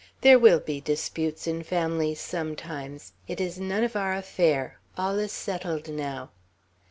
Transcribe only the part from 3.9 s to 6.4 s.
our affair. All is settled now."